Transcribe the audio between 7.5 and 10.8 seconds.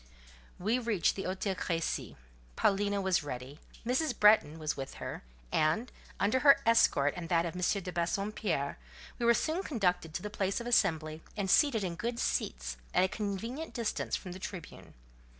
M. de Bassompierre, we were soon conducted to the place of